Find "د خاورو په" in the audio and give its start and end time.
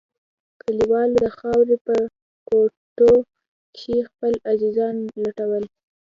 1.23-1.95